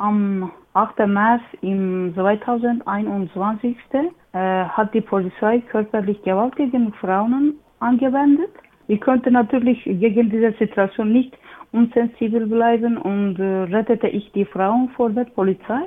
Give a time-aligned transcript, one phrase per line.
[0.00, 1.06] Am 8.
[1.06, 8.48] März im 2021 äh, hat die Polizei körperlich Gewalt gegen Frauen angewendet.
[8.88, 11.36] Ich konnte natürlich gegen diese Situation nicht
[11.72, 15.82] unsensibel bleiben und äh, rettete ich die Frauen vor der Polizei.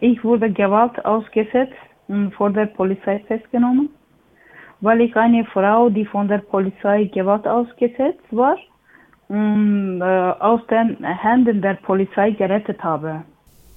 [0.00, 1.76] Ich wurde Gewalt ausgesetzt
[2.06, 3.90] und vor der Polizei festgenommen,
[4.80, 8.56] weil ich eine Frau, die von der Polizei Gewalt ausgesetzt war,
[9.30, 13.22] aus den Händen der Polizei gerettet habe.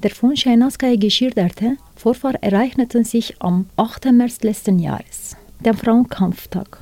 [0.04, 4.12] Der von Schenaskaya geschilderte Vorfall ereignete sich am 8.
[4.12, 6.80] März letzten Jahres, dem Frauenkampftag.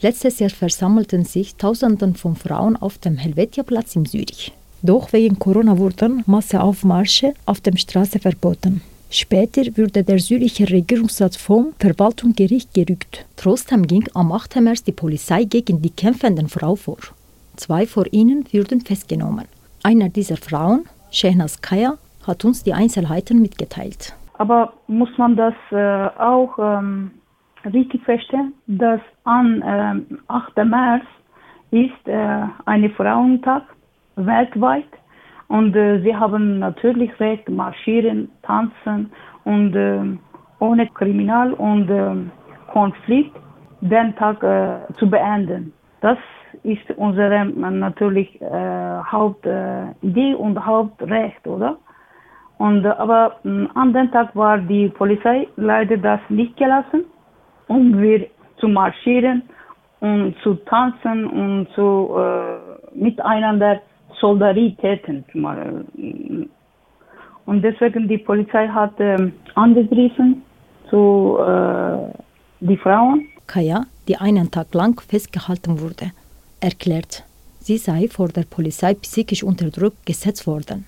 [0.00, 4.52] Letztes Jahr versammelten sich Tausenden von Frauen auf dem Helvetiaplatz in Zürich.
[4.82, 8.82] Doch wegen Corona wurden Masseaufmarsche auf der Straße verboten.
[9.10, 13.24] Später wurde der Züricher Regierungsrat vom Verwaltungsgericht gerückt.
[13.36, 14.56] Trotzdem ging am 8.
[14.56, 16.98] März die Polizei gegen die kämpfenden Frau vor.
[17.56, 19.46] Zwei von ihnen wurden festgenommen.
[19.82, 21.94] Einer dieser Frauen, Shehnaz Kaya,
[22.26, 24.16] hat uns die Einzelheiten mitgeteilt.
[24.38, 27.12] Aber muss man das äh, auch ähm,
[27.72, 30.56] richtig verstehen, dass am äh, 8.
[30.64, 31.04] März
[31.70, 33.62] ist äh, ein Frauentag
[34.16, 34.88] weltweit
[35.48, 39.12] und äh, sie haben natürlich Recht, marschieren, tanzen
[39.44, 40.16] und äh,
[40.58, 42.14] ohne Kriminal und äh,
[42.72, 43.36] Konflikt
[43.80, 45.72] den Tag äh, zu beenden.
[46.00, 46.18] Das
[46.62, 51.76] ist unsere natürlich äh, Hauptidee und Hauptrecht, oder?
[52.58, 57.04] Und, aber mh, an dem Tag war die Polizei leider das nicht gelassen,
[57.68, 58.26] um wir
[58.58, 59.42] zu marschieren
[60.00, 63.80] und zu tanzen und zu äh, miteinander
[64.20, 65.24] Solidaritäten.
[67.46, 70.42] Und deswegen die Polizei hat äh, angegriffen
[70.90, 72.12] zu äh,
[72.60, 73.26] die Frauen.
[73.46, 76.12] Kaya, die einen Tag lang festgehalten wurde,
[76.64, 77.24] erklärt,
[77.60, 80.86] sie sei vor der Polizei psychisch unter Druck gesetzt worden.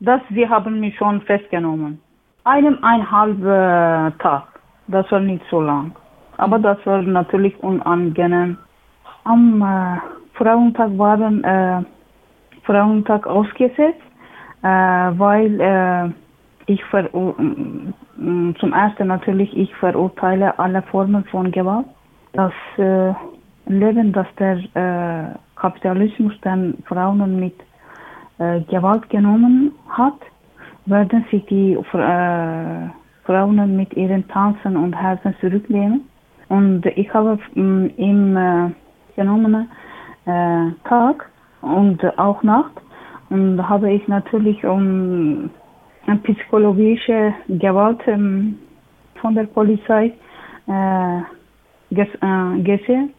[0.00, 1.98] Das sie haben mich schon festgenommen.
[2.44, 4.44] Eineinhalb äh, Tag.
[4.88, 5.92] Das war nicht so lang.
[6.36, 8.58] Aber das war natürlich unangenehm.
[9.24, 9.98] Am äh,
[10.34, 11.82] Frauentag waren äh,
[12.64, 14.02] Frauentag ausgesetzt,
[14.62, 16.10] äh, weil äh,
[16.66, 21.86] ich ver zum ersten natürlich ich verurteile alle Formen von Gewalt.
[22.32, 23.14] Das äh,
[23.66, 27.54] Leben, das der äh, Kapitalismus den Frauen mit
[28.38, 30.20] äh, Gewalt genommen hat,
[30.86, 32.88] werden sich die äh,
[33.24, 36.08] Frauen mit ihren Tanzen und Herzen zurücklehnen.
[36.48, 38.70] Und ich habe mm, im äh,
[39.16, 39.70] genommenen
[40.26, 41.30] äh, Tag
[41.62, 42.74] und auch Nacht
[43.30, 45.50] und habe ich natürlich um
[46.22, 48.58] psychologische Gewalt ähm,
[49.20, 50.12] von der Polizei
[50.66, 51.20] äh,
[51.90, 53.14] ges äh, gesehen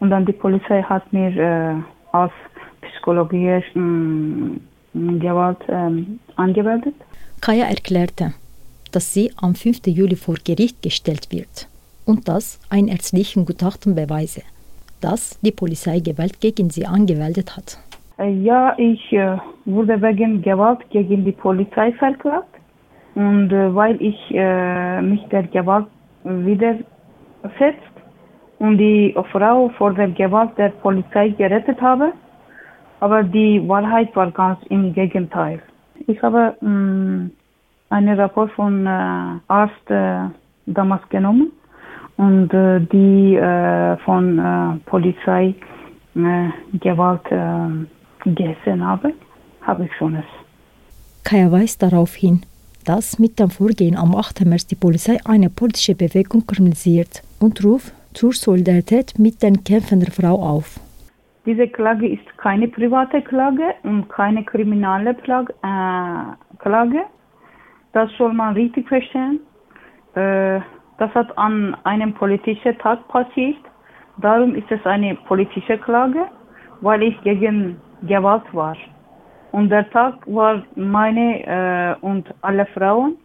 [0.00, 1.74] und dann die Polizei hat mir äh,
[2.12, 2.32] als
[2.82, 6.94] psychologische äh, Gewalt ähm, angemeldet.
[7.40, 8.34] Kaya erklärte,
[8.92, 9.86] dass sie am 5.
[9.86, 11.68] Juli vor Gericht gestellt wird
[12.06, 14.42] und das ein ärztlichen Gutachten beweise,
[15.00, 17.78] dass die Polizei Gewalt gegen sie angemeldet hat.
[18.18, 22.54] Äh, ja, ich äh, wurde wegen Gewalt gegen die Polizei verklagt
[23.14, 25.86] und äh, weil ich äh, mich der Gewalt
[26.24, 27.95] widersetzt
[28.58, 32.12] und die Frau vor der Gewalt der Polizei gerettet habe,
[33.00, 35.60] aber die Wahrheit war ganz im Gegenteil.
[36.06, 37.30] Ich habe mh, mm,
[37.90, 40.28] einen Rapport von äh, Arzt äh,
[40.66, 41.52] damals genommen
[42.16, 45.54] und äh, die äh, von äh, Polizei
[46.14, 49.12] äh, Gewalt äh, gesehen habe,
[49.62, 50.24] habe ich schon es.
[51.24, 52.42] Kaya weist darauf hin,
[52.84, 54.44] dass mit dem Vorgehen am 8.
[54.46, 60.10] März die Polizei eine politische Bewegung kriminalisiert und ruft zur Solidarität mit den Kämpfen der
[60.10, 60.80] Frau auf.
[61.44, 65.52] Diese Klage ist keine private Klage und keine kriminelle Klage.
[65.62, 67.02] Äh, Klage.
[67.92, 69.40] Das soll man richtig verstehen.
[70.14, 70.60] Äh,
[70.98, 73.58] das hat an einem politischen Tag passiert.
[74.18, 76.26] Darum ist es eine politische Klage,
[76.80, 78.76] weil ich gegen Gewalt war.
[79.52, 83.16] Und der Tag war meine äh, und alle Frauen.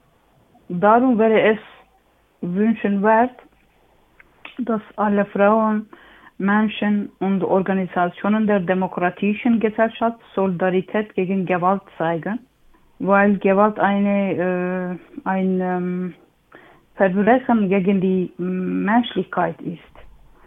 [0.69, 1.59] Darum wäre es
[2.41, 3.35] wünschenswert,
[4.65, 5.87] dass alle Frauen,
[6.37, 12.39] Menschen und Organisationen der demokratischen Gesellschaft Solidarität gegen Gewalt zeigen,
[12.99, 16.13] weil Gewalt eine, äh, ein ähm,
[16.95, 20.10] Verbrechen gegen die Menschlichkeit ist.